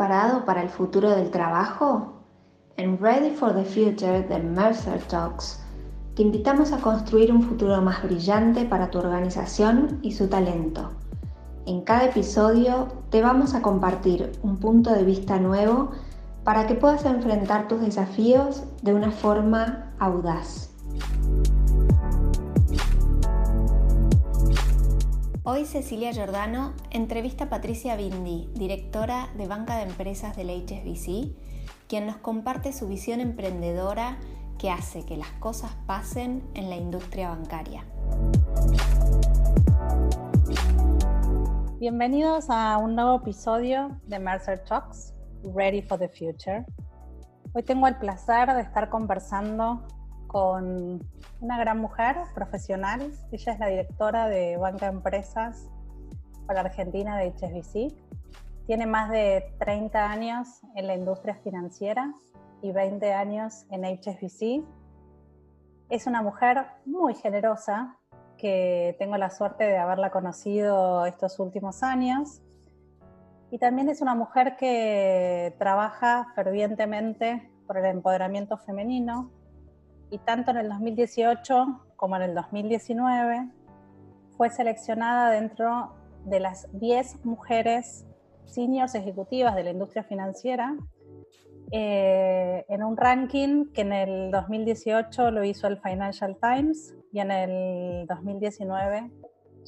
[0.00, 2.14] preparado para el futuro del trabajo?
[2.78, 5.60] En Ready for the Future de Mercer Talks,
[6.16, 10.92] te invitamos a construir un futuro más brillante para tu organización y su talento.
[11.66, 15.90] En cada episodio te vamos a compartir un punto de vista nuevo
[16.44, 20.69] para que puedas enfrentar tus desafíos de una forma audaz.
[25.52, 31.34] Hoy Cecilia Giordano entrevista a Patricia Bindi, directora de Banca de Empresas del HSBC,
[31.88, 34.16] quien nos comparte su visión emprendedora
[34.60, 37.84] que hace que las cosas pasen en la industria bancaria.
[41.80, 45.14] Bienvenidos a un nuevo episodio de Mercer Talks,
[45.52, 46.64] Ready for the Future.
[47.54, 49.84] Hoy tengo el placer de estar conversando
[50.30, 51.00] con
[51.40, 53.12] una gran mujer profesional.
[53.32, 55.68] Ella es la directora de Banca Empresas
[56.46, 57.92] para Argentina de HSBC.
[58.64, 62.14] Tiene más de 30 años en la industria financiera
[62.62, 64.64] y 20 años en HSBC.
[65.88, 67.96] Es una mujer muy generosa
[68.38, 72.40] que tengo la suerte de haberla conocido estos últimos años.
[73.50, 79.32] Y también es una mujer que trabaja fervientemente por el empoderamiento femenino,
[80.10, 83.48] y tanto en el 2018 como en el 2019
[84.36, 85.94] fue seleccionada dentro
[86.24, 88.06] de las 10 mujeres
[88.44, 90.76] seniors ejecutivas de la industria financiera
[91.72, 97.30] eh, en un ranking que en el 2018 lo hizo el Financial Times y en
[97.30, 99.10] el 2019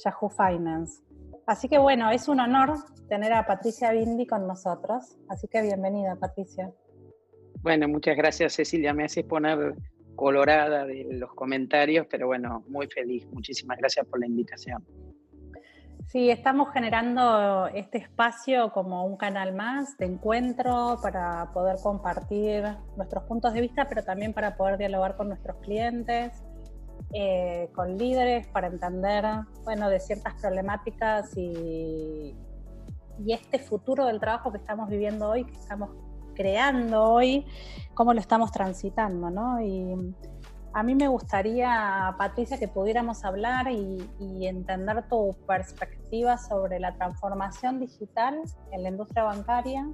[0.04, 1.02] Yahoo Finance.
[1.46, 2.74] Así que bueno, es un honor
[3.08, 5.16] tener a Patricia Bindi con nosotros.
[5.28, 6.72] Así que bienvenida, Patricia.
[7.60, 8.92] Bueno, muchas gracias, Cecilia.
[8.94, 9.74] Me haces poner
[10.16, 13.26] colorada de los comentarios, pero bueno, muy feliz.
[13.32, 14.84] Muchísimas gracias por la invitación.
[16.06, 22.64] Sí, estamos generando este espacio como un canal más de encuentro para poder compartir
[22.96, 26.32] nuestros puntos de vista, pero también para poder dialogar con nuestros clientes,
[27.14, 29.24] eh, con líderes, para entender,
[29.64, 32.36] bueno, de ciertas problemáticas y,
[33.24, 35.90] y este futuro del trabajo que estamos viviendo hoy, que estamos
[36.34, 37.46] creando hoy,
[37.94, 39.60] cómo lo estamos transitando, ¿no?
[39.60, 40.14] Y
[40.74, 44.08] a mí me gustaría, Patricia, que pudiéramos hablar y,
[44.46, 49.88] entender tu perspectiva sobre la transformación digital en la industria bancaria,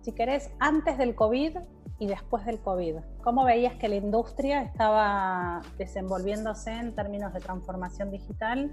[0.00, 1.58] si querés, antes del COVID
[1.98, 2.96] y después del COVID.
[3.22, 8.72] ¿Cómo veías que la industria estaba desenvolviéndose en términos de transformación digital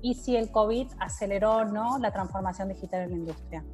[0.00, 3.64] y si el COVID aceleró o no la transformación digital en la industria?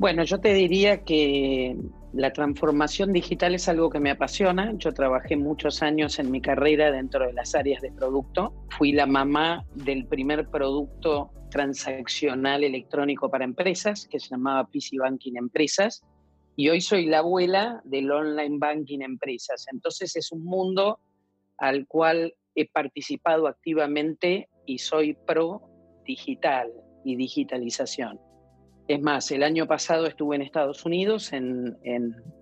[0.00, 1.76] Bueno, yo te diría que
[2.14, 4.72] la transformación digital es algo que me apasiona.
[4.78, 8.54] Yo trabajé muchos años en mi carrera dentro de las áreas de producto.
[8.70, 15.36] Fui la mamá del primer producto transaccional electrónico para empresas, que se llamaba PC Banking
[15.36, 16.02] Empresas.
[16.56, 19.66] Y hoy soy la abuela del online banking empresas.
[19.70, 20.98] Entonces es un mundo
[21.58, 25.60] al cual he participado activamente y soy pro
[26.06, 26.72] digital
[27.04, 28.29] y digitalización.
[28.90, 31.30] Es más, el año pasado estuve en Estados Unidos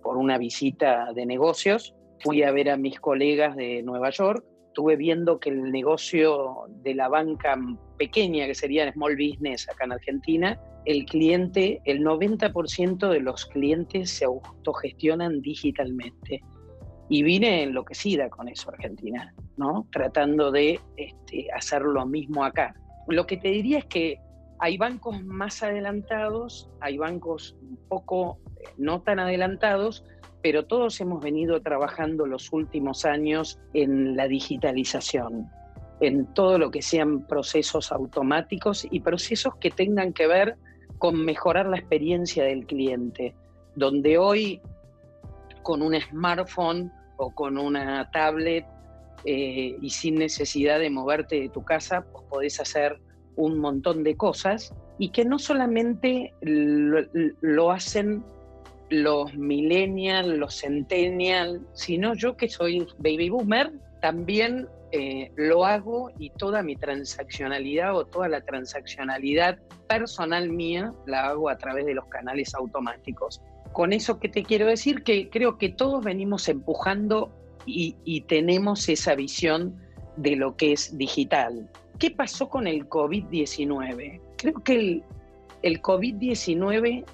[0.01, 1.93] por una visita de negocios.
[2.23, 4.43] Fui a ver a mis colegas de Nueva York.
[4.69, 7.55] Estuve viendo que el negocio de la banca
[7.99, 14.09] pequeña, que sería Small Business acá en Argentina, el cliente, el 90% de los clientes
[14.09, 16.41] se autogestionan digitalmente.
[17.09, 19.87] Y vine enloquecida con eso, Argentina, ¿no?
[19.91, 22.73] Tratando de este, hacer lo mismo acá.
[23.07, 24.17] Lo que te diría es que
[24.59, 30.03] hay bancos más adelantados, hay bancos un poco eh, no tan adelantados,
[30.41, 35.49] pero todos hemos venido trabajando los últimos años en la digitalización,
[36.01, 40.57] en todo lo que sean procesos automáticos y procesos que tengan que ver
[40.97, 43.33] con mejorar la experiencia del cliente,
[43.75, 44.61] donde hoy
[45.63, 48.65] con un smartphone o con una tablet
[49.25, 52.99] eh, y sin necesidad de moverte de tu casa, pues podés hacer
[53.35, 58.23] un montón de cosas y que no solamente lo, hacen
[58.89, 63.71] los millennials, los centennials, sino yo que soy baby boomer,
[64.01, 71.27] también eh, lo hago y toda mi transaccionalidad o toda la transaccionalidad personal mía la
[71.27, 73.41] hago a través de los canales automáticos.
[73.71, 77.31] Con eso que te quiero decir que creo que todos venimos empujando
[77.65, 79.79] y, y tenemos esa visión
[80.17, 81.69] de lo que es digital.
[81.99, 84.21] ¿Qué pasó con el COVID-19?
[84.37, 85.03] Creo que el,
[85.61, 87.05] el COVID-19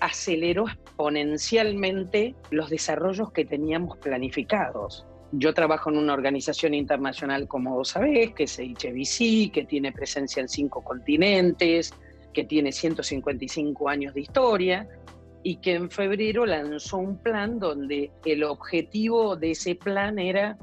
[0.00, 5.06] aceleró exponencialmente los desarrollos que teníamos planificados.
[5.32, 10.40] Yo trabajo en una organización internacional, como vos sabés, que es HBC, que tiene presencia
[10.40, 11.94] en cinco continentes,
[12.34, 14.88] que tiene 155 años de historia.
[15.42, 20.58] y que en febrero lanzó un plan donde el objetivo de ese plan era,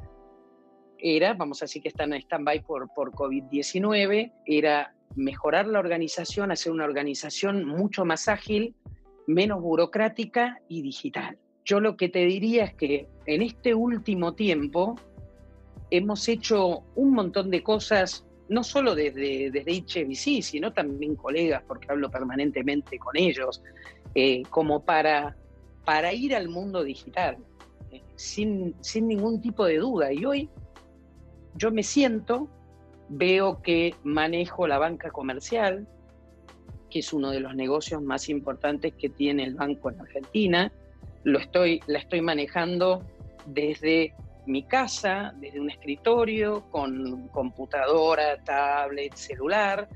[0.99, 6.51] era vamos a decir que están en stand-by por, por COVID-19, era mejorar la organización,
[6.51, 8.75] hacer una organización mucho más ágil,
[9.25, 11.37] menos burocrática y digital.
[11.65, 14.95] Yo lo que te diría es que en este último tiempo
[15.91, 21.87] hemos hecho un montón de cosas, no solo desde, desde HBC, sino también colegas, porque
[21.89, 23.61] hablo permanentemente con ellos,
[24.15, 25.35] eh, como para,
[25.83, 27.37] para ir al mundo digital,
[27.91, 30.13] eh, sin, sin ningún tipo de duda.
[30.13, 30.49] Y hoy
[31.57, 32.47] yo me siento,
[33.09, 35.87] veo que manejo la banca comercial,
[36.89, 40.71] que es uno de los negocios más importantes que tiene el banco en Argentina.
[41.23, 43.03] Lo estoy, la estoy manejando
[43.45, 44.13] desde
[44.45, 49.89] mi casa, desde un escritorio, con computadora, tablet, celular,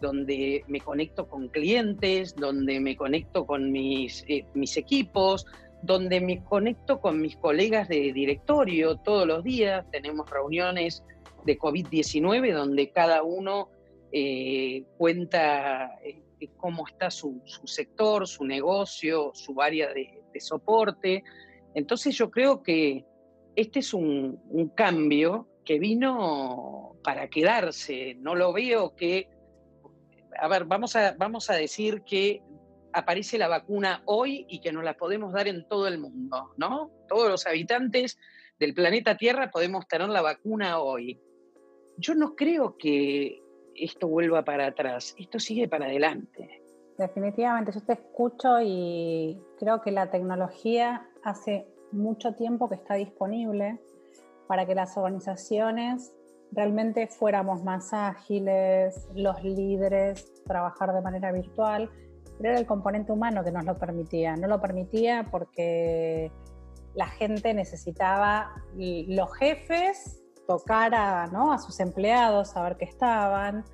[0.00, 5.46] donde me conecto con clientes, donde me conecto con mis, eh, mis equipos,
[5.82, 9.84] donde me conecto con mis colegas de directorio todos los días.
[9.90, 11.04] Tenemos reuniones
[11.44, 13.70] de COVID-19 donde cada uno
[14.12, 16.22] eh, cuenta eh,
[16.56, 21.24] cómo está su, sector, su negocio, su área de, soporte.
[21.74, 23.04] Entonces yo creo que
[23.56, 28.14] este es un, un, cambio que vino para quedarse.
[28.20, 29.28] No lo veo que
[30.38, 32.42] a ver, vamos a, vamos a decir que
[32.92, 36.90] aparece la vacuna hoy y que nos la podemos dar en todo el mundo, ¿no?
[37.08, 38.18] Todos los habitantes
[38.58, 41.20] del planeta Tierra podemos tener la vacuna hoy.
[41.96, 43.42] Yo no creo que
[43.74, 46.62] esto vuelva para atrás, esto sigue para adelante.
[46.96, 53.78] Definitivamente, yo te escucho y creo que la tecnología hace mucho tiempo que está disponible
[54.48, 56.12] para que las organizaciones
[56.50, 61.90] realmente fuéramos más ágiles, los líderes, trabajar de manera virtual,
[62.38, 64.36] pero era el componente humano que nos lo permitía.
[64.36, 66.32] No lo permitía porque
[66.94, 71.52] la gente necesitaba, los jefes, tocar a, ¿no?
[71.52, 73.64] a sus empleados, saber que estaban.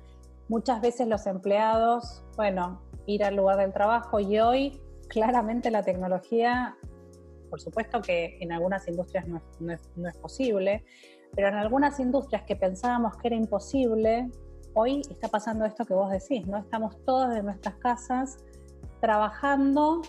[0.49, 6.75] Muchas veces los empleados, bueno, ir al lugar del trabajo y hoy claramente la tecnología,
[7.49, 10.83] por supuesto que en algunas industrias no no es posible,
[11.35, 14.29] pero en algunas industrias que pensábamos que era imposible,
[14.75, 16.57] hoy está pasando esto que vos decís, ¿no?
[16.57, 18.37] Estamos todos en nuestras casas
[18.99, 20.01] trabajando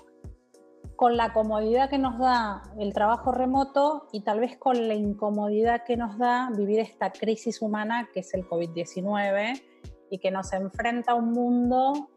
[0.96, 5.84] con la comodidad que nos da el trabajo remoto y tal vez con la incomodidad
[5.84, 9.62] que nos da vivir esta crisis humana que es el COVID-19
[10.10, 12.10] y que nos enfrenta a un mundo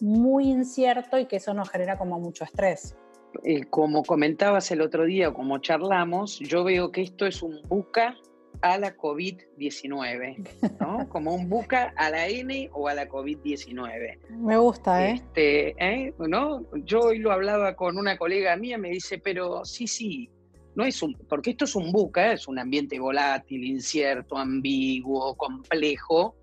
[0.00, 2.96] muy incierto y que eso nos genera como mucho estrés.
[3.44, 8.16] Eh, como comentabas el otro día, como charlamos, yo veo que esto es un buca
[8.62, 11.08] a la COVID-19, ¿no?
[11.08, 14.18] Como un buca a la N o a la COVID-19.
[14.30, 15.14] Me gusta, ¿eh?
[15.14, 16.14] Este, ¿eh?
[16.18, 16.64] ¿no?
[16.84, 20.30] Yo hoy lo hablaba con una colega mía, me dice, pero sí, sí,
[20.76, 26.36] no es un, porque esto es un buca, es un ambiente volátil, incierto, ambiguo, complejo,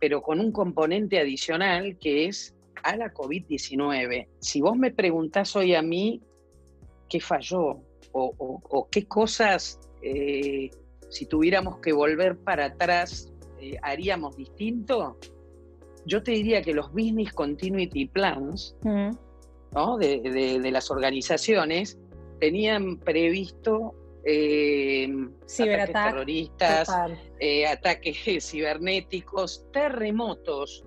[0.00, 4.28] pero con un componente adicional que es a la COVID-19.
[4.40, 6.20] Si vos me preguntás hoy a mí
[7.08, 7.80] qué falló
[8.12, 10.70] o, qué cosas eh,
[11.10, 15.18] si tuviéramos que volver para atrás, eh, haríamos distinto,
[16.06, 19.10] yo te diría que los Business Continuity Plans mm.
[19.98, 21.98] de, las organizaciones
[22.40, 25.08] tenían previsto eh,
[25.42, 26.88] ataques terroristas,
[27.40, 28.18] eh, ataques
[28.50, 30.84] cibernéticos, terremotos,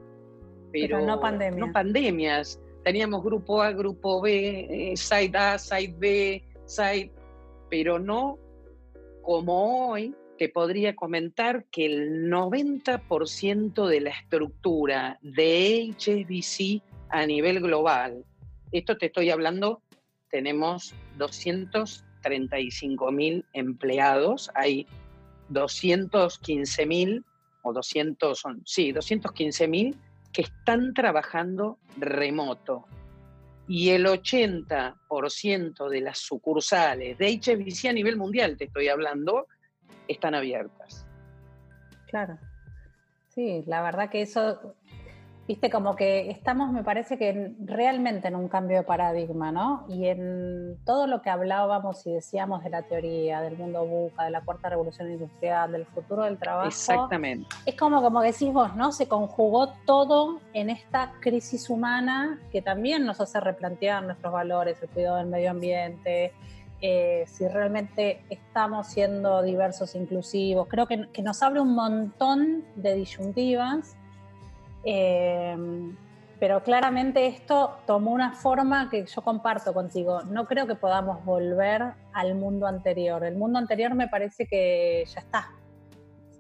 [0.72, 2.60] pero, no, no, pandemias.
[2.84, 7.12] Teníamos grupo A, grupo B, side A, side B, side,
[7.70, 8.38] pero no
[9.28, 17.60] como hoy, te podría comentar que el 90% de la estructura de HSBC a nivel
[17.60, 18.24] global,
[18.72, 19.82] esto te estoy hablando,
[20.32, 24.88] tenemos 235 mil empleados, hay
[25.50, 27.26] 215 mil,
[27.64, 29.98] o 200, son, sí, 215 mil
[30.32, 32.86] que están trabajando remoto
[33.68, 39.48] y el 80% de las sucursales de HSBC a nivel mundial, te estoy hablando,
[40.08, 41.06] están abiertas.
[42.08, 42.38] Claro.
[43.28, 44.76] Sí, la verdad que eso
[45.48, 49.86] Viste, como que estamos, me parece que realmente en un cambio de paradigma, ¿no?
[49.88, 54.32] Y en todo lo que hablábamos y decíamos de la teoría, del mundo buca, de
[54.32, 56.68] la cuarta revolución industrial, del futuro del trabajo.
[56.68, 57.48] Exactamente.
[57.66, 58.92] Es como, como decís vos, ¿no?
[58.92, 64.90] Se conjugó todo en esta crisis humana que también nos hace replantear nuestros valores, el
[64.90, 66.34] cuidado del medio ambiente,
[66.82, 70.68] eh, si realmente estamos siendo diversos, inclusivos.
[70.68, 73.97] Creo que, que nos abre un montón de disyuntivas
[74.90, 75.98] Em,
[76.40, 80.22] pero claramente esto tomó una forma que yo comparto contigo.
[80.22, 83.26] No creo que podamos volver al mundo anterior.
[83.26, 85.50] El mundo anterior me parece que ya está.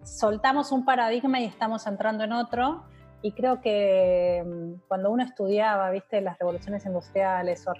[0.01, 2.86] Soltamos un paradigma y estamos entrando en otro.
[3.22, 7.74] Y creo que mm, cuando uno estudiaba, viste, las revoluciones industriales o,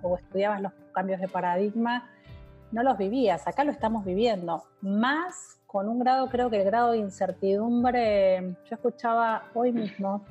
[0.00, 2.08] o estudiabas los cambios de paradigma,
[2.72, 3.46] no los vivías.
[3.46, 4.64] Acá lo estamos viviendo.
[4.80, 10.24] Más con un grado, creo que el grado de incertidumbre, yo escuchaba hoy mismo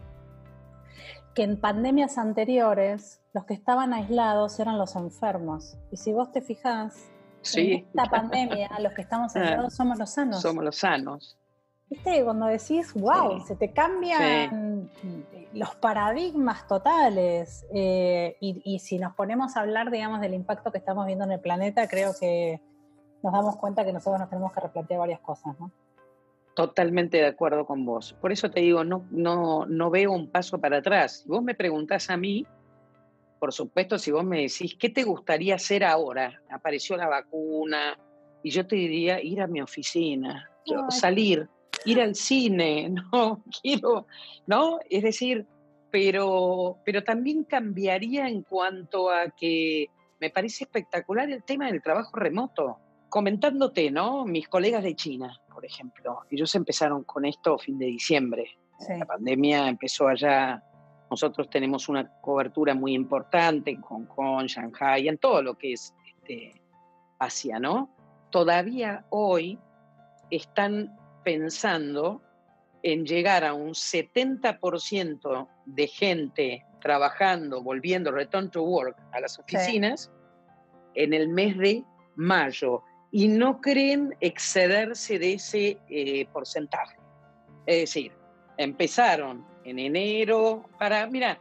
[1.36, 5.76] que en pandemias anteriores los que estaban aislados eran los enfermos.
[5.92, 7.12] Y si vos te fijás,
[7.56, 10.42] en esta pandemia los que estamos aislados somos los sanos.
[10.42, 11.38] Somos los sanos.
[11.90, 12.24] ¿Viste?
[12.24, 14.90] Cuando decís, wow, se te cambian
[15.52, 17.66] los paradigmas totales.
[17.74, 21.34] Eh, y, y, si nos ponemos a hablar, digamos, del impacto que estamos viendo en
[21.34, 22.62] el planeta, creo que
[23.24, 25.72] nos damos cuenta que nosotros nos tenemos que replantear varias cosas, ¿no?
[26.56, 28.14] Totalmente de acuerdo con vos.
[28.22, 31.22] Por eso te digo, no, no, no veo un paso para atrás.
[31.24, 32.46] Si vos me preguntás a mí,
[33.40, 36.42] por supuesto, si vos me decís, ¿qué te gustaría hacer ahora?
[36.50, 37.98] Apareció la vacuna
[38.44, 40.50] y yo te diría ir a mi oficina,
[40.90, 41.50] salir,
[41.86, 44.06] ir al cine, no quiero,
[44.46, 44.80] ¿no?
[44.90, 45.48] Es decir,
[45.92, 49.88] pero, pero también cambiaría en cuanto a que
[50.20, 52.80] me parece espectacular el tema del trabajo remoto.
[53.14, 54.26] Comentándote, ¿no?
[54.26, 56.22] Mis colegas de China, por ejemplo.
[56.32, 58.58] Ellos empezaron con esto fin de diciembre.
[58.90, 60.64] La pandemia empezó allá.
[61.12, 65.94] Nosotros tenemos una cobertura muy importante en Hong Kong, Shanghai, en todo lo que es
[66.08, 66.60] este,
[67.20, 67.88] Asia, ¿no?
[68.32, 69.60] Todavía hoy
[70.32, 72.20] están pensando
[72.82, 80.12] en llegar a un 70% de gente trabajando, volviendo, return to work a las oficinas
[80.96, 81.84] en el mes de
[82.16, 82.82] mayo
[83.14, 86.98] y no creen excederse de ese eh, porcentaje.
[87.68, 88.12] Es decir,
[88.58, 91.38] empezaron en enero para, mira,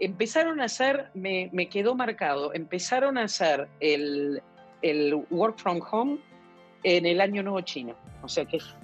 [0.00, 4.42] empezaron a hacer, me, quedó marcado, empezaron a hacer el,
[4.82, 6.18] el, work from home
[6.82, 8.74] en el año nuevo chino, o sea que es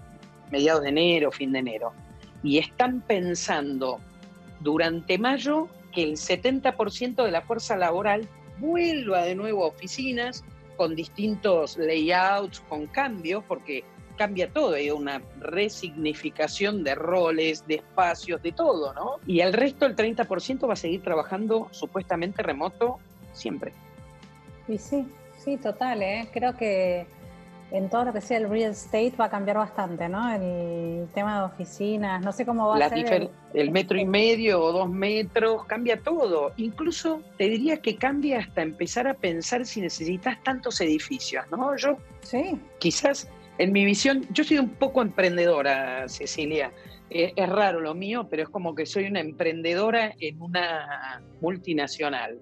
[0.52, 1.92] mediados de enero, fin de enero.
[2.44, 3.98] Y están pensando
[4.60, 8.28] durante mayo que el 70% de la fuerza laboral
[8.60, 10.44] vuelva de nuevo a oficinas
[10.78, 13.84] con distintos layouts, con cambios, porque
[14.16, 19.16] cambia todo, hay una resignificación de roles, de espacios, de todo, ¿no?
[19.26, 22.98] Y el resto, el 30%, va a seguir trabajando supuestamente remoto
[23.32, 23.72] siempre.
[24.66, 25.06] Y sí,
[25.38, 26.28] sí, total, ¿eh?
[26.32, 27.06] Creo que
[27.70, 30.32] en todo lo que sea el real estate va a cambiar bastante, ¿no?
[30.32, 33.30] El tema de oficinas, no sé cómo va a ser.
[33.52, 36.52] El, metro y medio o dos metros, cambia todo.
[36.56, 41.76] Incluso te diría que cambia hasta empezar a pensar si necesitas tantos edificios, ¿no?
[41.76, 42.58] Yo, sí.
[42.78, 46.72] quizás en mi visión, yo soy un poco emprendedora, Cecilia.
[47.10, 52.38] Eh, es raro lo mío, pero es como que soy una emprendedora en una multinacional.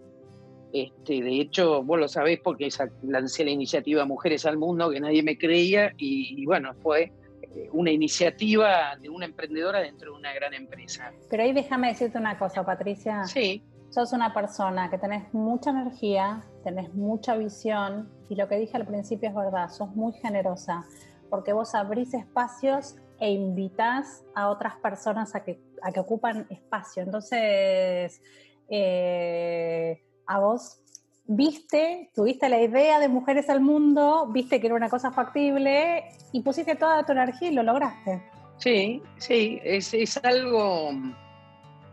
[0.73, 2.68] Este, de hecho, vos lo sabés porque
[3.02, 7.12] lancé la iniciativa Mujeres al Mundo, que nadie me creía, y, bueno, fue
[7.54, 11.12] eh, una iniciativa de una emprendedora dentro de una gran empresa.
[11.30, 13.25] Pero ahí déjame decirte una cosa, Patricia.
[13.25, 13.62] Sí.
[13.90, 18.87] Sos una persona que tenés mucha energía, tenés mucha visión, y lo que dije al
[18.87, 20.85] principio es verdad, sos muy generosa,
[21.30, 27.02] porque vos abrís espacios e invitas a otras personas a que, a que ocupan espacio.
[27.02, 28.20] Entonces,
[28.68, 30.80] eh, a vos
[31.26, 36.40] viste, tuviste la idea de Mujeres al Mundo, viste que era una cosa factible y
[36.40, 38.23] pusiste toda tu energía y lo lograste.
[38.59, 40.90] Sí, sí, es, algo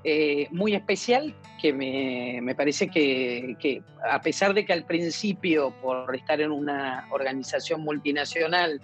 [0.04, 6.16] eh, muy especial que me, parece que, que, a pesar de que al principio, por
[6.16, 8.82] estar en una organización multinacional,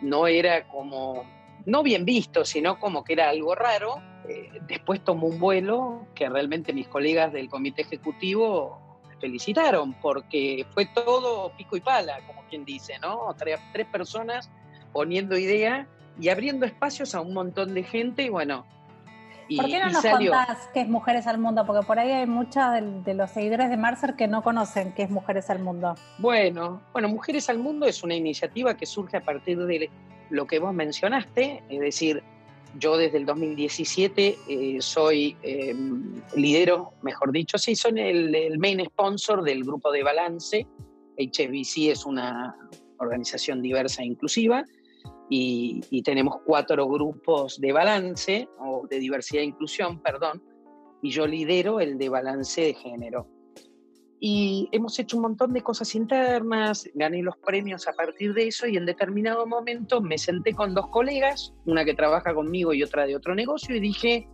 [0.00, 1.24] no era como,
[1.68, 6.28] no bien visto, sino como que era algo raro, eh, después tomó un vuelo que
[6.28, 8.80] realmente mis colegas del comité ejecutivo
[9.20, 13.34] felicitaron, porque fue todo pico y pala, como quien dice, ¿no?
[13.36, 14.50] Tres, tres personas
[14.94, 15.86] poniendo idea
[16.18, 18.64] y abriendo espacios a un montón de gente y bueno.
[19.46, 21.66] Y, ¿Por qué no nos contás qué es Mujeres al Mundo?
[21.66, 22.64] Porque por ahí hay muchos
[23.04, 25.96] de, los seguidores de Mercer que no conocen qué es Mujeres al Mundo.
[26.18, 29.90] Bueno, bueno, Mujeres al Mundo es una iniciativa que surge a partir de
[30.30, 32.22] lo que vos mencionaste, es decir,
[32.78, 35.74] yo desde el 2017 eh, soy eh,
[36.36, 40.66] lidero, mejor dicho, sí, soy el, main sponsor del grupo de balance.
[41.16, 42.56] HBC es una
[42.98, 44.64] organización diversa e inclusiva
[45.28, 50.42] y, y, tenemos cuatro grupos de balance o de diversidad e inclusión, perdón,
[51.02, 53.26] y yo lidero el de balance de género
[54.20, 58.66] y hemos hecho un montón de cosas internas, gané los premios a partir de eso
[58.66, 63.06] y en determinado momento me senté con dos colegas, una que trabaja conmigo y otra
[63.06, 64.28] de otro negocio, y dije,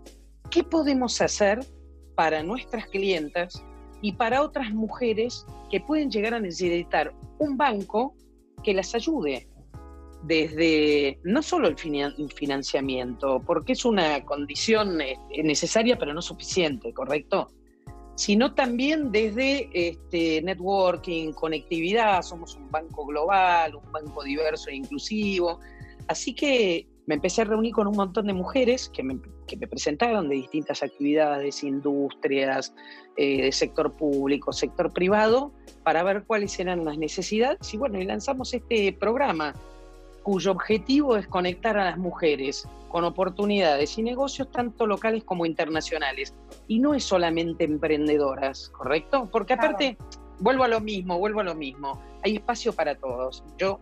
[0.50, 1.60] ¿qué podemos hacer
[2.14, 3.62] para nuestras clientas
[4.00, 8.14] y para otras mujeres que pueden llegar a necesitar un banco
[8.62, 9.48] que las ayude
[10.22, 17.48] desde no solo el financiamiento, porque es una condición eh, necesaria pero no suficiente, ¿correcto?
[18.16, 25.58] Sino también desde este, networking, conectividad, somos un banco global, un banco diverso e inclusivo.
[26.06, 29.18] Así que me empecé a reunir con un montón de mujeres que me,
[29.68, 32.74] presentaron de distintas actividades, industrias,
[33.16, 35.52] eh, sector público, sector privado,
[35.82, 37.74] para ver cuáles eran las necesidades.
[37.74, 39.54] Y bueno, y lanzamos este programa
[40.24, 46.34] cuyo objetivo es conectar a las mujeres con oportunidades y negocios tanto locales como internacionales.
[46.66, 49.28] Y no es solamente emprendedoras, ¿correcto?
[49.30, 49.96] Porque aparte,
[50.40, 52.00] vuelvo a lo mismo, vuelvo a lo mismo.
[52.24, 53.44] Hay espacio para todos.
[53.58, 53.78] Yo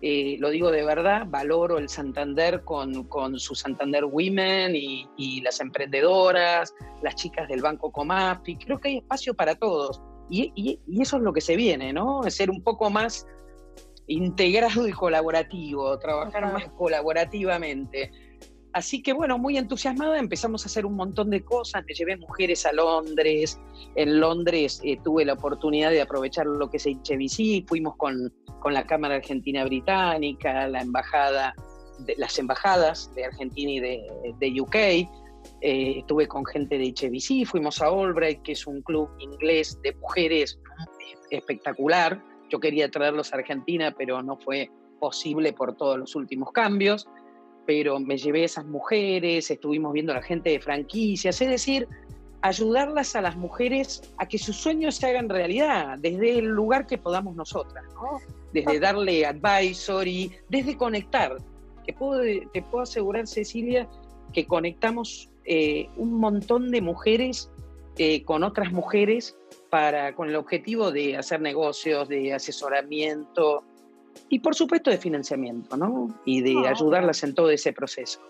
[0.00, 3.06] eh, lo digo de verdad, valoro el Santander con,
[3.38, 9.34] su Santander Women y, las emprendedoras, las chicas del Banco Comafi, creo que hay espacio
[9.34, 10.00] para todos.
[10.30, 12.24] Y, eso es lo que se viene, ¿no?
[12.24, 13.26] Es ser un poco más
[14.06, 18.10] integrado y colaborativo, trabajar más colaborativamente.
[18.72, 22.64] Así que bueno, muy entusiasmada, empezamos a hacer un montón de cosas, me llevé mujeres
[22.64, 23.60] a Londres,
[23.96, 28.32] en Londres eh, tuve la oportunidad de aprovechar lo que es HBC, fuimos con,
[28.70, 31.52] la Cámara Argentina Británica, la embajada,
[32.06, 35.08] de, las embajadas de Argentina y de, UK, eh,
[35.60, 40.58] estuve con gente de HBC, fuimos a Albright, que es un club inglés de mujeres
[41.30, 47.08] espectacular, yo quería traerlos a Argentina, pero no fue posible por todos los últimos cambios
[47.66, 51.88] pero me llevé a esas mujeres, estuvimos viendo a la gente de franquicias, es decir,
[52.40, 56.98] ayudarlas a las mujeres a que sus sueños se hagan realidad desde el lugar que
[56.98, 58.18] podamos nosotras, ¿no?
[58.52, 61.36] desde darle advisory, desde conectar.
[61.86, 63.88] Que puedo, te puedo asegurar, Cecilia,
[64.32, 67.50] que conectamos eh, un montón de mujeres
[67.98, 69.36] eh, con otras mujeres
[69.72, 73.64] para, con el objetivo de hacer negocios, de asesoramiento,
[74.28, 76.14] y por supuesto de financiamiento, ¿no?
[76.26, 78.20] Y de ayudarlas en todo ese proceso.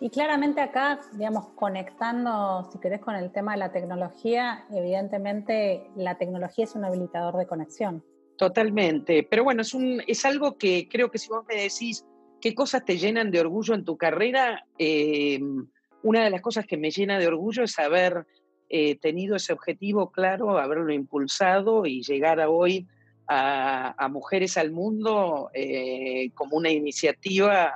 [0.00, 6.16] Y claramente acá, digamos, conectando, si querés, con el tema de la tecnología, evidentemente la
[6.16, 8.02] tecnología es un habilitador de conexión.
[8.38, 12.06] Totalmente, pero bueno, es, un, es algo que creo que si vos me decís
[12.40, 15.40] qué cosas te llenan de orgullo en tu carrera, eh,
[16.02, 18.26] una de las cosas que me llena de orgullo es haber
[18.68, 22.86] eh, tenido ese objetivo claro, haberlo impulsado y llegar a hoy
[23.28, 27.74] a, Mujeres al Mundo eh, como una iniciativa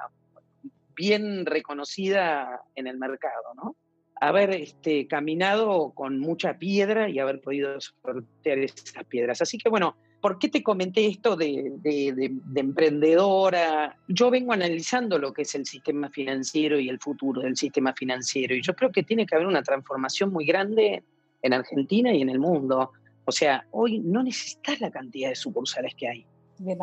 [0.95, 3.77] bien reconocida en el mercado, ¿no?
[4.21, 9.41] Haber este, caminado con mucha piedra y haber podido sortear esas piedras.
[9.41, 13.97] Así que bueno, ¿por qué te comenté esto de, de, emprendedora?
[14.09, 18.55] Yo vengo analizando lo que es el sistema financiero y el futuro del sistema financiero
[18.55, 21.03] y yo creo que tiene que haber una transformación muy grande
[21.43, 22.93] en Argentina y en el mundo.
[23.25, 26.27] O sea, hoy no necesitas la cantidad de sucursales que hay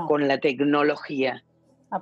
[0.07, 1.43] con la tecnología.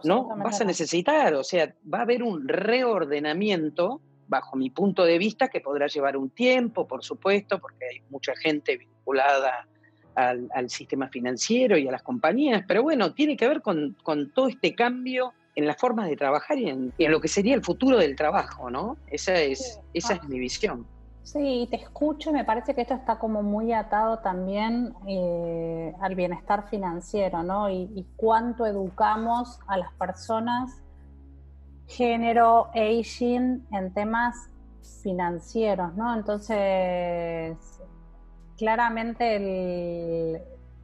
[0.04, 0.28] ¿No?
[0.38, 5.48] Vas a necesitar, o sea, va a haber un reordenamiento, bajo mi punto de vista,
[5.48, 9.68] que podrá llevar un tiempo, por supuesto, porque hay mucha gente vinculada
[10.16, 13.96] al, sistema financiero y a las compañías, pero bueno, tiene que ver con,
[14.34, 17.98] todo este cambio en las formas de trabajar y en, lo que sería el futuro
[17.98, 18.98] del trabajo, ¿no?
[19.08, 20.86] Esa es, esa es mi visión.
[21.26, 26.14] Sí, te escucho y me parece que esto está como muy atado también eh, al
[26.14, 27.68] bienestar financiero, ¿no?
[27.68, 30.84] Y, cuánto educamos a las personas
[31.88, 34.50] género, aging en temas
[35.04, 36.14] financieros, ¿no?
[36.16, 37.58] Entonces,
[38.58, 39.36] claramente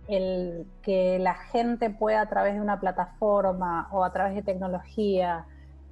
[0.08, 5.46] el, que la gente pueda a través de una plataforma o a través de tecnología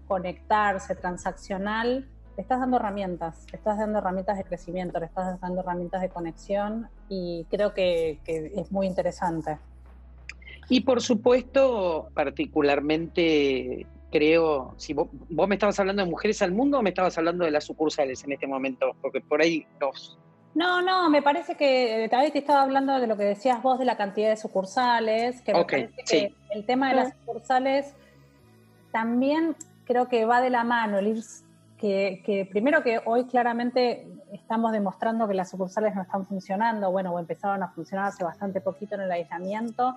[0.08, 2.08] conectarse transaccional
[2.40, 6.08] le estás dando herramientas, le estás dando herramientas de crecimiento, le estás dando herramientas de
[6.08, 9.58] conexión y creo que, es muy interesante.
[10.70, 16.82] Y por supuesto, particularmente creo, si vos, me estabas hablando de mujeres al mundo o
[16.82, 20.18] me estabas hablando de las sucursales en este momento, porque por ahí dos.
[20.56, 23.78] No, no, me parece que tal vez te estaba hablando de lo que decías vos
[23.78, 25.54] de la cantidad de sucursales, que,
[26.08, 27.94] que el tema de las sucursales
[28.92, 31.24] también creo que va de la mano, el ir
[31.80, 37.20] que, primero que hoy claramente estamos demostrando que las sucursales no están funcionando, bueno, o
[37.20, 39.96] empezaron a funcionar hace bastante poquito en el aislamiento,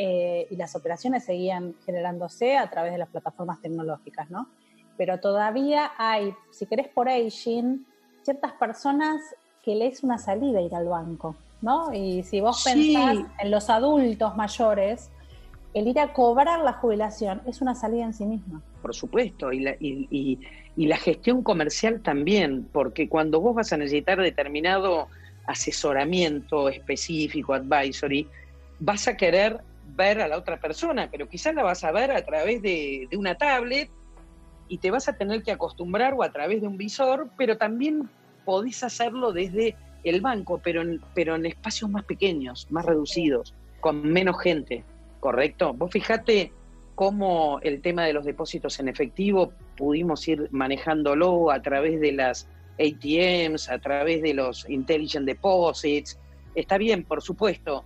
[0.00, 4.48] eh, y las operaciones seguían generándose a través de las plataformas tecnológicas, ¿no?
[4.96, 7.84] Pero todavía hay, si querés por aging,
[8.22, 9.20] ciertas personas
[9.64, 11.92] que les una salida ir al banco, ¿no?
[11.92, 15.10] Y si vos pensás en los adultos mayores,
[15.74, 18.62] el ir a cobrar la jubilación es una salida en sí misma.
[18.80, 20.38] Por supuesto, y la, y,
[20.76, 25.08] la gestión comercial también, porque cuando vos vas a necesitar determinado
[25.48, 28.28] asesoramiento específico, advisory,
[28.78, 29.60] vas a querer
[29.96, 33.36] ver a la otra persona, pero quizás la vas a ver a través de, una
[33.36, 33.90] tablet
[34.68, 38.08] y te vas a tener que acostumbrar o a través de un visor, pero también
[38.44, 44.02] podés hacerlo desde el banco, pero en, pero en espacios más pequeños, más reducidos, con
[44.02, 44.84] menos gente,
[45.20, 45.72] ¿correcto?
[45.72, 46.52] Vos fijate
[46.94, 52.48] cómo el tema de los depósitos en efectivo pudimos ir manejándolo a través de las
[52.78, 56.18] ATMs, a través de los Intelligent Deposits.
[56.54, 57.84] Está bien, por supuesto.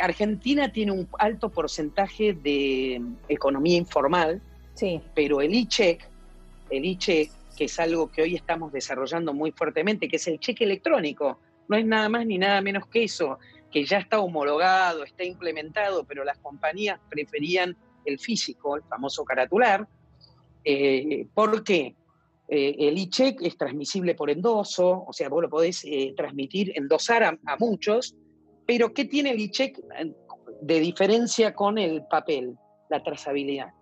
[0.00, 4.40] Argentina tiene un alto porcentaje de economía informal,
[4.74, 5.00] sí.
[5.14, 6.02] pero el e-check,
[6.70, 10.64] el e-check, que es algo que hoy estamos desarrollando muy fuertemente, que es el cheque
[10.64, 13.38] electrónico, no es nada más ni nada menos que eso,
[13.70, 19.86] que ya está homologado, está implementado, pero las compañías preferían el físico, el famoso caratular.
[20.64, 21.94] Eh, ¿Por qué?
[22.48, 27.22] Eh, el e-check es transmisible por endoso, o sea, vos lo podés eh, transmitir, endosar
[27.22, 28.14] a, a, muchos,
[28.72, 29.78] pero ¿qué tiene el e-check
[30.62, 32.56] de diferencia con el papel?
[32.88, 33.74] La trazabilidad.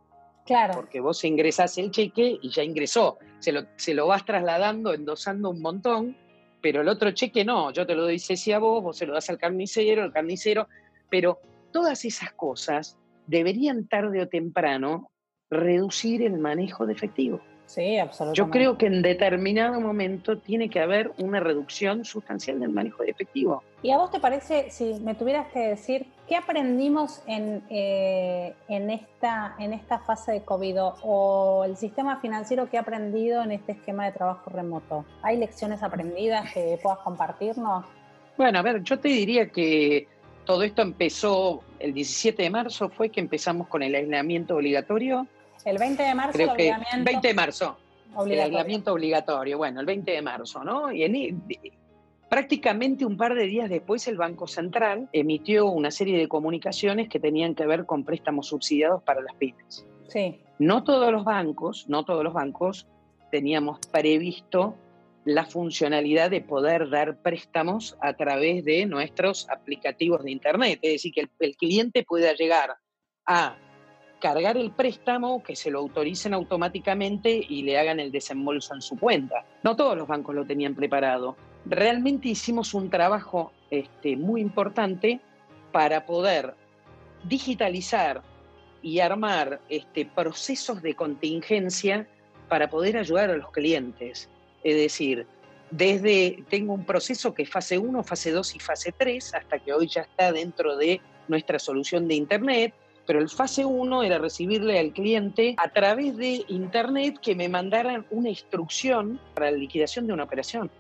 [0.45, 0.75] Claro.
[0.75, 3.19] Porque vos ingresás el cheque y ya ingresó.
[3.39, 6.17] Se lo, se lo vas trasladando, endosando un montón,
[6.61, 9.15] pero el otro cheque no, yo te lo doy si a vos, vos se lo
[9.15, 10.67] das al carnicero, el carnicero,
[11.09, 11.39] pero
[11.71, 12.99] todas esas cosas
[13.29, 15.13] deberían tarde o temprano
[15.51, 17.41] reducir el manejo de efectivo.
[17.71, 18.37] Sí, absolutamente.
[18.37, 23.11] Yo creo que en determinado momento tiene que haber una reducción sustancial del manejo de
[23.13, 23.63] efectivo.
[23.81, 28.91] ¿Y a vos te parece, si me tuvieras que decir, qué aprendimos en, eh, en,
[28.91, 33.71] esta, en esta fase de COVID o el sistema financiero que ha aprendido en este
[33.71, 35.05] esquema de trabajo remoto?
[35.23, 37.85] ¿Hay lecciones aprendidas que puedas compartirnos?
[38.37, 40.09] Bueno, a ver, yo te diría que
[40.45, 45.29] todo esto empezó el 17 de marzo, fue que empezamos con el aislamiento obligatorio
[45.65, 47.77] el 20 de marzo Creo que 20 de marzo.
[48.27, 49.59] El aislamiento obligatorio.
[49.59, 50.93] Bueno, el 20 de marzo, ¿no?
[50.93, 51.37] Y
[52.29, 57.21] prácticamente un par de días después el Banco Central emitió una serie de comunicaciones que
[57.21, 59.87] tenían que ver con préstamos subsidiados para las pymes.
[60.09, 60.41] Sí.
[60.59, 62.87] No todos los bancos, no todos los bancos
[63.31, 64.75] teníamos previsto
[65.25, 70.79] la funcionalidad de poder dar préstamos a través de nuestros aplicativos de Internet.
[70.83, 72.77] Es decir, que el cliente pueda llegar
[73.27, 73.57] a
[74.21, 78.97] cargar el préstamo, que se lo autoricen automáticamente y le hagan el desembolso en su
[78.97, 79.45] cuenta.
[79.63, 81.37] No todos los bancos lo tenían preparado.
[81.65, 85.21] Realmente hicimos un trabajo este, muy importante
[85.73, 86.55] para poder
[87.25, 88.23] digitalizar
[88.83, 92.07] y armar este, procesos de contingencia
[92.49, 94.29] para poder ayudar a los clientes.
[94.65, 95.27] Es decir,
[95.71, 99.73] desde tengo un proceso que es fase 1, fase 2 y fase 3, hasta que
[99.73, 102.75] hoy ya está dentro de nuestra solución de Internet,
[103.07, 108.07] pero el fase 1 era recibirle al cliente a través de internet que me mandaran
[108.11, 110.71] una instrucción para la liquidación de una operación.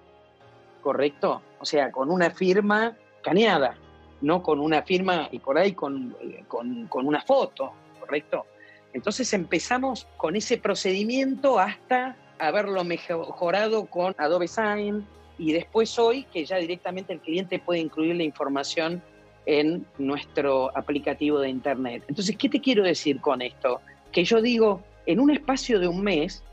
[0.80, 1.42] ¿Correcto?
[1.58, 3.76] O sea, con una firma caneada,
[4.20, 6.16] no con una firma y por ahí con,
[6.48, 8.46] con, con una foto, ¿correcto?
[8.92, 15.06] Entonces empezamos con ese procedimiento hasta haberlo mejorado con Adobe Sign
[15.38, 19.02] y después hoy que ya directamente el cliente puede incluir la información
[19.46, 22.04] en nuestro aplicativo de Internet.
[22.08, 23.80] Entonces, ¿qué te quiero decir con esto?
[24.12, 26.44] Que yo digo, en un espacio de un mes,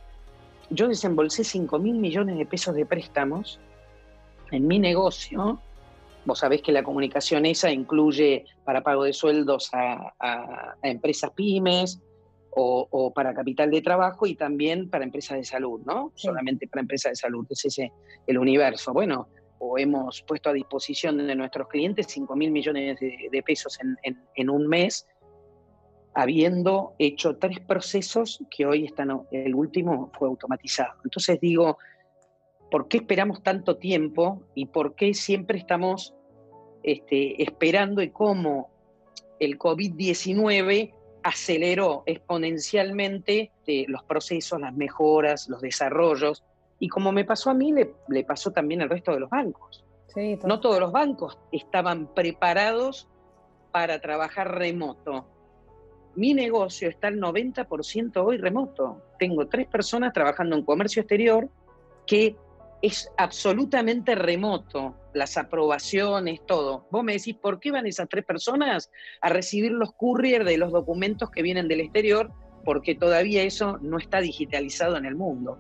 [0.70, 3.60] yo desembolsé 5 mil millones de pesos de préstamos
[4.52, 5.60] en mi negocio.
[6.26, 12.02] Vos sabés que la comunicación esa incluye para pago de sueldos a, empresas pymes
[12.60, 16.12] o, para capital de trabajo y también para empresas de salud, ¿no?
[16.16, 17.46] Solamente para empresas de salud.
[17.50, 17.92] Es ese
[18.26, 18.94] el universo.
[18.94, 19.28] Bueno,
[19.60, 23.80] o hemos puesto a disposición de nuestros clientes 5 mil millones de, pesos
[24.36, 25.08] en, un mes,
[26.14, 30.96] habiendo hecho tres procesos que hoy están, el último fue automatizado.
[31.04, 31.78] Entonces digo,
[32.72, 36.14] ¿por qué esperamos tanto tiempo y por qué siempre estamos
[36.84, 38.70] este, esperando y cómo
[39.40, 40.94] el COVID-19
[41.24, 46.44] aceleró exponencialmente eh, los procesos, las mejoras, los desarrollos?
[46.80, 49.84] Y como me pasó a mí, le, pasó también al resto de los bancos.
[50.44, 53.08] no todos los bancos estaban preparados
[53.72, 55.28] para trabajar remoto.
[56.16, 59.02] Mi negocio está al 90% hoy remoto.
[59.20, 61.50] Tengo tres personas trabajando en comercio exterior
[62.06, 62.36] que
[62.82, 66.88] es absolutamente remoto, las aprobaciones, todo.
[66.92, 70.72] Vos me decís, ¿por qué van esas tres personas a recibir los courier de los
[70.72, 72.32] documentos que vienen del exterior?
[72.64, 75.58] Porque todavía eso no está digitalizado en el mundo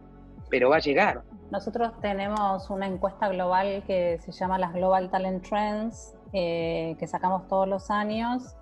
[0.50, 1.24] pero va a llegar.
[1.52, 7.48] Nosotros tenemos una encuesta global que se llama las Global Talent Trends, eh, que sacamos
[7.48, 8.56] todos los años,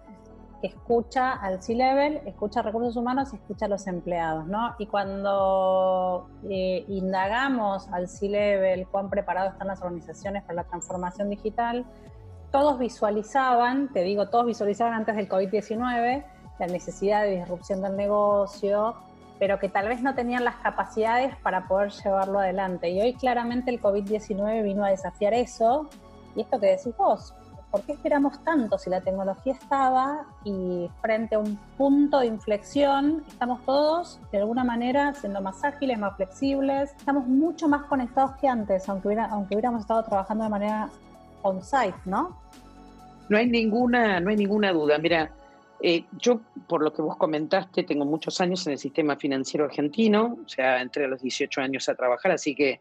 [0.61, 4.75] escucha al C-Level, escucha a recursos humanos y escucha a los empleados, ¿no?
[4.77, 11.85] Y cuando eh, indagamos al C-Level cuán preparados están las organizaciones para la transformación digital,
[12.51, 16.23] todos visualizaban, te digo, todos visualizaban antes del COVID-19
[16.59, 18.95] la necesidad de disrupción del negocio,
[19.39, 22.89] pero que tal vez no tenían las capacidades para poder llevarlo adelante.
[22.89, 25.89] Y hoy claramente el COVID-19 vino a desafiar eso.
[26.35, 27.33] Y esto que decís vos,
[27.71, 33.23] ¿por qué esperamos tanto si la tecnología estaba y frente a un punto de inflexión
[33.27, 38.47] estamos todos de alguna manera siendo más ágiles, más flexibles, estamos mucho más conectados que
[38.47, 40.89] antes, aunque, hubiera, aunque hubiéramos estado trabajando de manera
[41.41, 42.37] on-site, ¿no?
[43.27, 44.97] No hay ninguna, no hay ninguna duda.
[44.97, 45.31] Mira,
[45.81, 50.37] eh, yo, por lo que vos comentaste, tengo muchos años en el sistema financiero argentino,
[50.45, 52.79] o sea, entré a los 18 años a trabajar, así que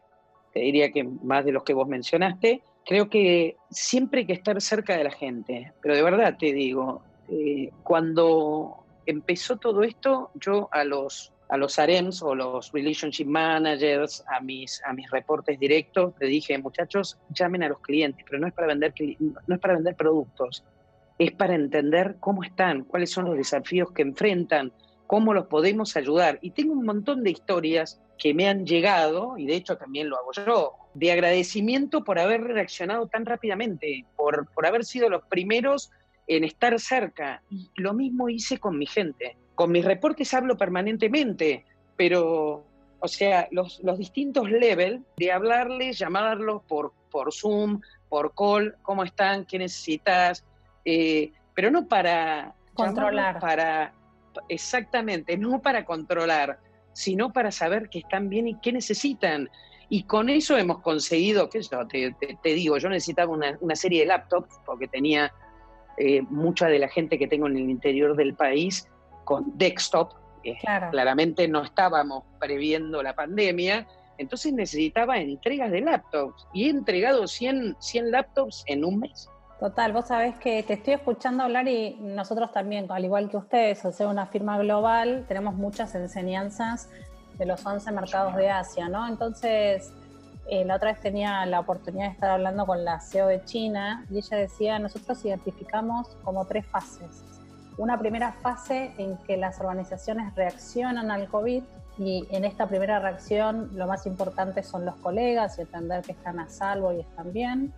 [0.53, 2.61] te diría que más de los que vos mencionaste.
[2.85, 7.01] Creo que siempre hay que estar cerca de la gente, pero de verdad te digo,
[7.29, 14.23] eh, cuando empezó todo esto, yo a los a los AREMs o los Relationship Managers,
[14.27, 18.47] a mis, a mis reportes directos, le dije, muchachos, llamen a los clientes, pero no
[18.47, 20.63] es para vender, no es para vender productos,
[21.17, 24.71] es para entender cómo están, cuáles son los desafíos que enfrentan,
[25.07, 26.39] cómo los podemos ayudar.
[26.41, 30.17] Y tengo un montón de historias que me han llegado, y de hecho también lo
[30.17, 35.91] hago yo, de agradecimiento por haber reaccionado tan rápidamente, por, por haber sido los primeros
[36.27, 37.41] en estar cerca.
[37.49, 39.37] Y lo mismo hice con mi gente.
[39.53, 42.65] Con mis reportes hablo permanentemente, pero,
[42.99, 49.03] o sea, los, los distintos levels de hablarles, llamarlos por, por Zoom, por call, cómo
[49.03, 50.43] están, qué necesitas,
[50.85, 53.39] eh, pero no para controlar.
[53.39, 53.93] Para,
[54.49, 56.59] exactamente, no para controlar,
[56.93, 59.49] sino para saber que están bien y qué necesitan.
[59.89, 64.59] Y con eso hemos conseguido, que yo te, digo, yo necesitaba una, serie de laptops
[64.65, 65.31] porque tenía
[65.97, 68.87] eh, mucha de la gente que tengo en el interior del país
[69.25, 70.13] con desktop.
[70.91, 77.75] Claramente no estábamos previendo la pandemia, entonces necesitaba entregas de laptops y he entregado 100,
[77.79, 79.27] 100 laptops en un mes.
[79.59, 83.85] Total, vos sabés que te estoy escuchando hablar y nosotros también, al igual que ustedes,
[83.85, 86.89] al ser una firma global, tenemos muchas enseñanzas
[87.37, 89.07] de los 11 mercados de Asia, ¿no?
[89.07, 89.93] Entonces,
[90.47, 94.05] eh, la otra vez tenía la oportunidad de estar hablando con la CEO de China
[94.11, 97.23] y ella decía, nosotros identificamos como tres fases.
[97.77, 101.63] Una primera fase en que las organizaciones reaccionan al COVID
[101.97, 106.39] y en esta primera reacción lo más importante son los colegas y entender que están
[106.39, 107.73] a salvo y están bien.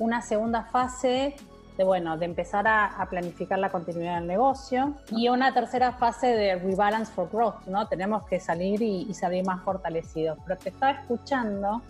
[0.00, 1.36] Una segunda fase
[1.76, 6.56] de, bueno, de empezar a, planificar la continuidad del negocio y una tercera fase de
[6.56, 7.86] rebalance for growth, ¿no?
[7.86, 10.38] Tenemos que salir y, salir más fortalecidos.
[10.44, 11.82] Pero te estaba escuchando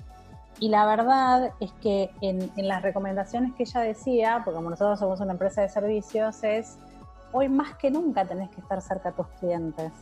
[0.59, 4.99] y la verdad es que en, en, las recomendaciones que ella decía, porque como nosotros
[4.99, 6.79] somos una empresa de servicios, es
[7.33, 9.93] hoy más que nunca tenés que estar cerca de tus clientes.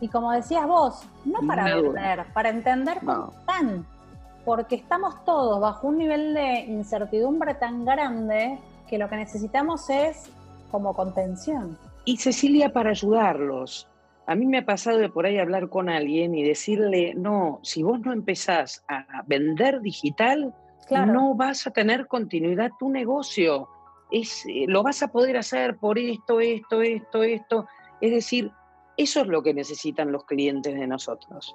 [0.00, 3.86] Y como decías vos, no para vender, para entender cómo están.
[4.48, 8.58] Porque estamos todos bajo un nivel de incertidumbre tan grande
[8.88, 10.30] que lo que necesitamos es
[10.70, 11.76] como contención.
[12.06, 13.86] Y Cecilia, para ayudarlos.
[14.26, 17.82] A mí me ha pasado de por ahí hablar con alguien y decirle, no, si
[17.82, 20.54] vos no empezás a vender digital,
[20.90, 23.68] no vas a tener continuidad tu negocio.
[24.10, 27.66] Es, eh, lo vas a poder hacer por esto, esto, esto, esto.
[28.00, 28.50] Es decir,
[28.96, 31.54] eso es lo que necesitan los clientes de nosotros.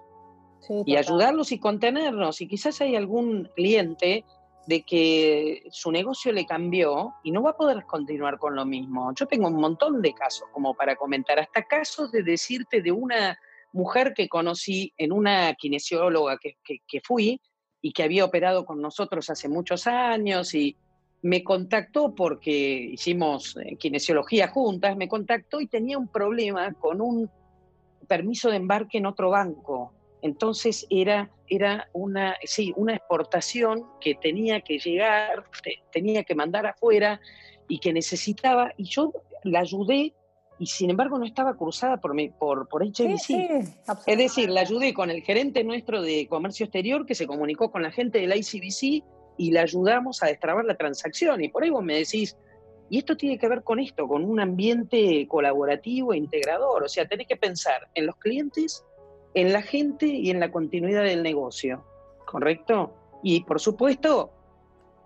[0.85, 2.41] Y ayudarlos y contenernos.
[2.41, 4.23] Y quizás hay algún cliente
[4.65, 9.13] de que su negocio le cambió y no va a poder continuar con lo mismo.
[9.15, 13.37] Yo tengo un montón de casos como para comentar, hasta casos de decirte de una
[13.73, 17.41] mujer que conocí en una kinesióloga que, fui
[17.81, 20.77] y que había operado con nosotros hace muchos años y
[21.23, 22.51] me contactó porque
[22.91, 27.29] hicimos eh, kinesiología juntas, me contactó y tenía un problema con un
[28.07, 29.93] permiso de embarque en otro banco
[30.23, 35.43] entonces era, era una, sí, una exportación que tenía que llegar,
[35.91, 37.19] tenía que mandar afuera
[37.67, 39.11] y que necesitaba, y yo
[39.43, 40.13] la ayudé
[40.59, 43.67] y sin embargo no estaba cruzada por, por, por HBC.
[44.05, 47.83] es decir, la ayudé con el gerente nuestro de comercio exterior que se comunicó con
[47.83, 49.03] la gente del ICBC
[49.37, 51.43] y la ayudamos a destrabar la transacción.
[51.43, 52.37] Y por ahí vos me decís,
[52.89, 56.83] y esto tiene que ver con esto, con un ambiente colaborativo e integrador.
[56.83, 58.85] O sea, tenés que pensar en los clientes
[59.33, 61.83] en la gente y en la continuidad del negocio,
[62.25, 62.93] ¿correcto?
[63.23, 64.31] Y por supuesto,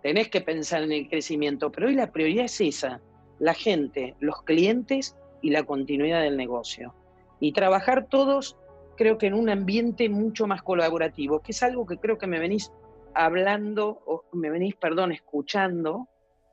[0.01, 3.01] tenés que pensar en el crecimiento, pero hoy la prioridad es esa,
[3.39, 6.93] la gente, los clientes y la continuidad del negocio.
[7.39, 8.57] Y trabajar todos,
[8.95, 12.39] creo que en un ambiente mucho más colaborativo, que es algo que creo que me
[12.39, 12.71] venís
[13.13, 16.07] hablando, o me venís, perdón, escuchando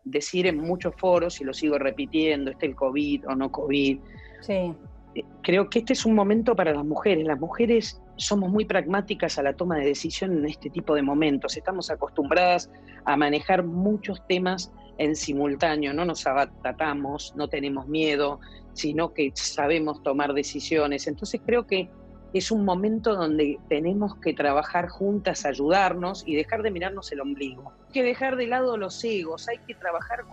[0.04, 3.98] decir en muchos foros, y lo sigo repitiendo, este el COVID o no COVID.
[4.40, 4.74] Sí.
[5.42, 7.26] Creo que este es un momento para las mujeres.
[7.26, 11.56] Las mujeres somos muy pragmáticas a la toma de decisión en este tipo de momentos.
[11.56, 12.70] Estamos acostumbradas
[13.04, 18.40] a manejar muchos temas en simultáneo, no nos abatamos, no tenemos miedo,
[18.72, 21.06] sino que sabemos tomar decisiones.
[21.06, 21.90] Entonces creo que
[22.32, 27.72] es un momento donde tenemos que trabajar juntas, ayudarnos y dejar de mirarnos el ombligo.
[27.94, 30.24] Que dejar de lado los egos, hay que trabajar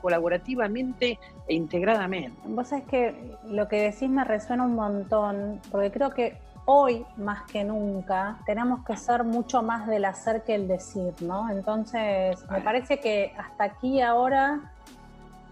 [0.00, 2.40] colaborativamente e integradamente.
[2.46, 7.42] Vos sabés que lo que decís me resuena un montón, porque creo que hoy más
[7.42, 11.50] que nunca tenemos que ser mucho más del hacer que el decir, ¿no?
[11.50, 14.72] Entonces, me parece que hasta aquí ahora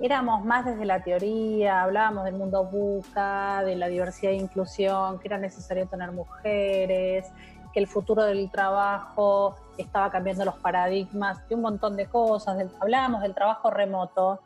[0.01, 5.29] éramos más desde la teoría, hablábamos del mundo buca, de la diversidad e inclusión, que
[5.29, 7.31] era necesario tener mujeres,
[7.73, 13.23] que el futuro del trabajo estaba cambiando los paradigmas, de un montón de cosas, hablábamos
[13.23, 14.41] del trabajo remoto,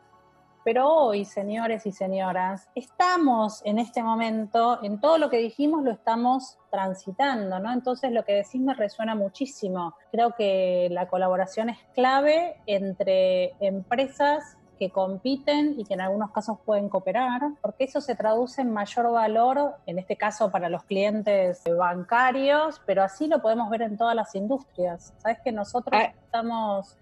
[0.65, 5.91] pero hoy, señores y señoras, estamos en este momento, en todo lo que dijimos lo
[5.91, 7.71] estamos transitando, ¿no?
[7.71, 9.93] Entonces lo que decís me resuena muchísimo.
[10.11, 16.57] Creo que la colaboración es clave entre empresas que compiten y que en algunos casos
[16.65, 21.63] pueden cooperar, porque eso se traduce en mayor valor, en este caso para los clientes
[21.77, 25.13] bancarios, pero así lo podemos ver en todas las industrias.
[25.17, 26.13] Sabes que nosotros ah.
[26.23, 26.97] estamos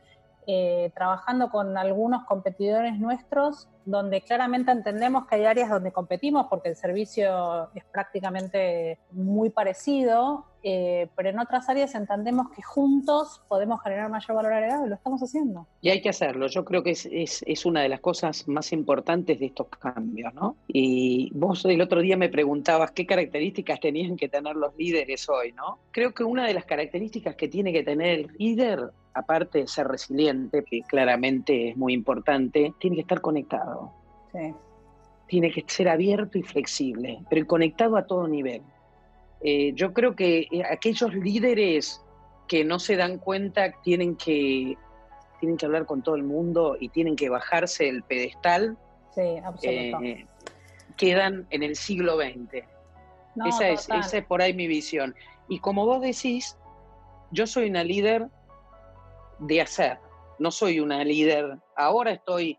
[0.48, 6.70] eh, trabajando con algunos competidores nuestros, donde claramente entendemos que hay áreas donde competimos porque
[6.70, 13.82] el servicio es prácticamente muy parecido, eh, pero en otras áreas entendemos que juntos podemos
[13.82, 15.68] generar mayor valor agregado y lo estamos haciendo.
[15.82, 17.06] Y hay que hacerlo, yo creo que es,
[17.46, 20.56] es, una de las cosas más importantes de estos cambios, ¿no?
[20.68, 25.52] Y vos el otro día me preguntabas qué características tenían que tener los líderes hoy,
[25.52, 25.80] ¿no?
[25.92, 29.88] Creo que una de las características que tiene que tener el líder aparte de ser
[29.88, 33.92] resiliente, que claramente es muy importante, tiene que estar conectado.
[34.32, 34.54] Sí.
[35.28, 38.62] Tiene que ser abierto y flexible, pero conectado a todo nivel.
[39.42, 42.02] Eh, yo creo que eh, aquellos líderes
[42.48, 44.78] que no se dan cuenta tienen que,
[45.40, 48.78] tienen que hablar con todo el mundo y tienen que bajarse el pedestal,
[49.14, 49.22] sí,
[49.64, 50.26] eh,
[50.98, 52.66] quedan en el siglo XX.
[53.46, 55.16] esa, es, esa es por ahí mi visión.
[55.50, 56.58] Y como vos decís,
[57.32, 58.28] yo soy una líder
[59.40, 59.98] de hacer.
[60.40, 61.58] No soy una líder.
[61.76, 62.58] Ahora estoy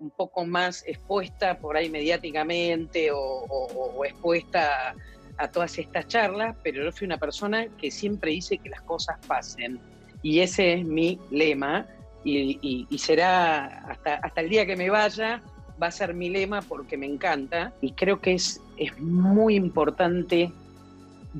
[0.00, 4.94] un poco más expuesta por ahí mediáticamente o, expuesta
[5.38, 9.16] a, todas estas charlas, pero yo fui una persona que siempre hice que las cosas
[9.26, 9.80] pasen.
[10.22, 11.86] Y ese es mi lema
[12.24, 15.40] y, será hasta, hasta el día que me vaya,
[15.82, 20.52] va a ser mi lema porque me encanta y creo que es, es muy importante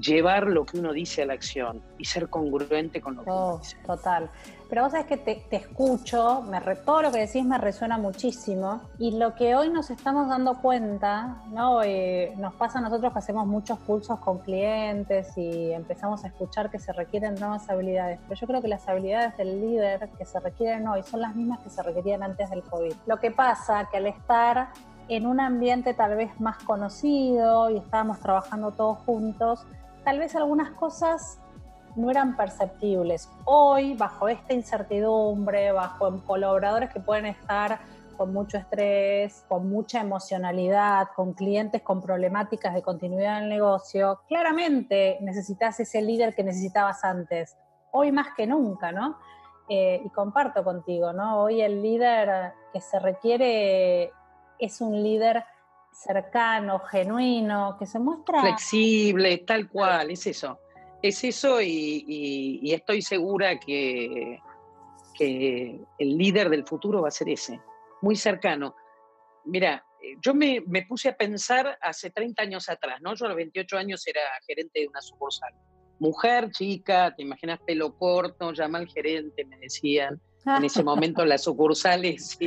[0.01, 3.47] llevar lo que uno dice a la acción y ser congruente con lo que uno
[3.47, 3.77] oh, dice.
[3.87, 4.31] Total.
[4.73, 9.19] Pero vos sabés que te, escucho, me todo lo que decís me resuena muchísimo y
[9.19, 11.83] lo que hoy nos estamos dando cuenta, ¿no?
[11.83, 16.71] Eh, nos pasa a nosotros que hacemos muchos pulsos con clientes y empezamos a escuchar
[16.71, 20.41] que se requieren nuevas habilidades, pero yo creo que las habilidades del líder que se
[20.41, 22.95] requieren hoy son las mismas que se requerían antes del COVID.
[23.05, 24.71] Lo que pasa que al estar
[25.09, 29.67] en un ambiente tal vez más conocido y estábamos trabajando todos juntos,
[30.03, 31.42] tal vez algunas cosas
[31.97, 33.29] no eran perceptibles.
[33.45, 37.81] Hoy, bajo esta incertidumbre, bajo colaboradores que pueden estar
[38.17, 45.19] con mucho estrés, con mucha emocionalidad, con clientes con problemáticas de continuidad del negocio, claramente
[45.21, 47.57] necesitas ese líder que necesitabas antes,
[47.91, 49.19] hoy más que nunca, ¿no?
[49.69, 51.43] Eh, y comparto contigo, ¿no?
[51.43, 54.13] Hoy el líder que se requiere
[54.59, 55.45] es un líder
[55.93, 58.41] cercano, genuino, que se muestra...
[58.41, 60.59] Flexible, tal cual, es eso.
[61.03, 64.39] Es eso y, estoy segura que,
[65.15, 67.61] que, el líder del futuro va a ser ese,
[68.01, 68.77] muy cercano.
[69.45, 69.85] Mira,
[70.21, 73.15] yo me, me, puse a pensar hace 30 años atrás, ¿no?
[73.15, 75.53] Yo a los 28 años era gerente de una sucursal.
[75.99, 81.45] Mujer, chica, te imaginas pelo corto, llama al gerente, me decían en ese momento las
[81.45, 82.39] sucursales,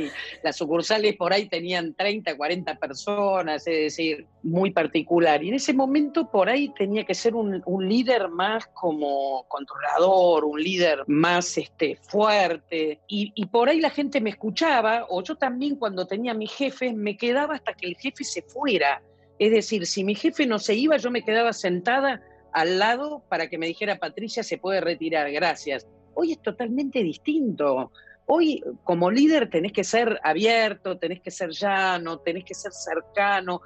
[0.42, 5.42] las sucursales por ahí tenían 30, 40 personas, es decir, muy particular.
[5.42, 10.62] Y en ese momento por ahí tenía que ser un, líder más como controlador, un
[10.62, 13.00] líder más este, fuerte.
[13.08, 16.92] Y, por ahí la gente me escuchaba, o yo también cuando tenía a mi jefe,
[16.92, 19.02] me quedaba hasta que el jefe se fuera.
[19.38, 22.20] Es decir, si mi jefe no se iba, yo me quedaba sentada
[22.52, 25.86] al lado para que me dijera, Patricia, se puede retirar, gracias
[26.18, 27.92] Hoy es totalmente distinto.
[28.26, 33.60] Hoy como líder tenés que ser abierto, tenés que ser llano, tenés que ser cercano.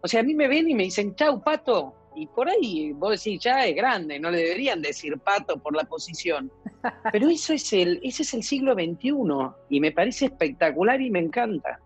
[0.00, 1.94] O sea, a mí me ven y me dicen, chau, pato.
[2.14, 5.82] Y por ahí vos decís, ya es grande, no le deberían decir pato por la
[5.82, 6.50] posición.
[7.12, 9.12] Pero eso es el, ese es el siglo XXI
[9.68, 11.80] y me parece espectacular y me encanta.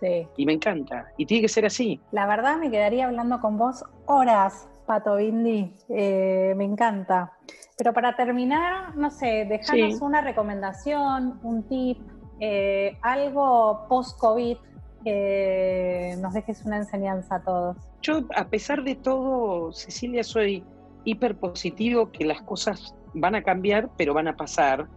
[0.00, 0.28] Sí.
[0.36, 1.06] Y me encanta.
[1.16, 1.98] Y tiene que ser así.
[2.12, 5.74] La verdad me quedaría hablando con vos horas, Pato Bindi.
[5.88, 7.32] Eh, me encanta.
[7.76, 11.98] Pero para terminar, no sé, dejanos una recomendación, un tip,
[12.40, 14.56] eh, algo post-COVID
[15.04, 17.76] que nos dejes una enseñanza a todos.
[18.02, 20.64] Yo, a pesar de todo, Cecilia, soy
[21.04, 24.88] hiper positivo que las cosas van a cambiar, pero van a pasar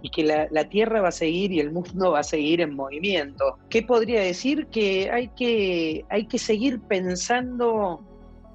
[0.00, 3.58] y que la, Tierra va a seguir y el mundo va a seguir en movimiento.
[3.68, 4.68] ¿Qué podría decir?
[4.68, 8.04] Que hay que, hay que seguir pensando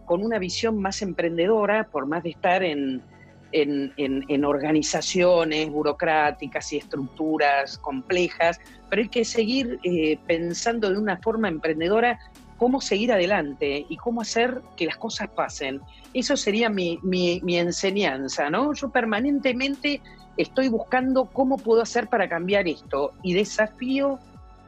[0.05, 3.01] con una visión más emprendedora, por más de estar en,
[3.53, 11.47] en, organizaciones burocráticas y estructuras complejas, pero hay que seguir eh, pensando de una forma
[11.47, 12.19] emprendedora
[12.57, 15.81] cómo seguir adelante y cómo hacer que las cosas pasen.
[16.13, 18.73] Eso sería mi, mi, enseñanza, ¿no?
[18.73, 20.01] Yo permanentemente
[20.37, 24.19] estoy buscando cómo puedo hacer para cambiar esto y desafío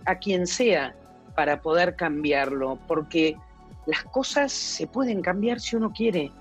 [0.05, 0.95] a quien sea
[1.35, 3.37] para poder cambiarlo, porque
[3.85, 6.31] las cosas se pueden cambiar si uno quiere,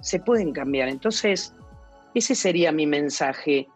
[0.00, 0.88] se pueden cambiar.
[0.88, 1.54] Entonces,
[2.14, 3.68] ese sería mi mensaje.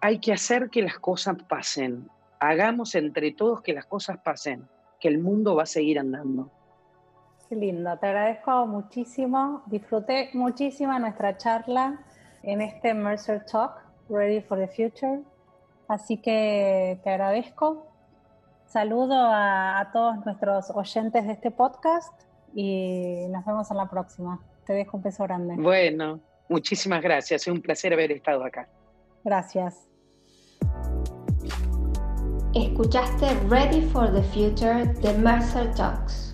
[0.00, 2.08] Hay que hacer que las cosas pasen.
[2.40, 4.68] Hagamos entre todos que las cosas pasen,
[5.00, 6.50] que el mundo va a seguir andando.
[7.48, 9.62] Qué lindo, te agradezco muchísimo.
[9.66, 12.00] Disfruté muchísimo nuestra charla
[12.42, 13.74] en este Mercer Talk,
[14.08, 15.22] Ready for the Future.
[15.86, 17.86] Así que te agradezco.
[18.66, 24.40] Saludo a, a todos nuestros oyentes de este podcast y nos vemos en la próxima.
[24.66, 25.56] Te dejo un beso grande.
[25.56, 26.20] Bueno,
[26.52, 28.68] Muchísimas gracias, es un placer haber estado acá.
[29.24, 29.88] Gracias.
[32.54, 36.31] Escuchaste Ready for the Future de Mercer Talks.